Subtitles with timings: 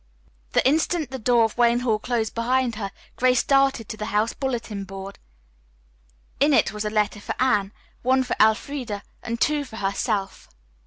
[0.53, 4.33] The instant the door of Wayne Hall closed behind her Grace darted to the house
[4.33, 5.19] bulletin board.
[6.39, 10.49] In it was a letter for Anne, one for Elfreda and two for herself.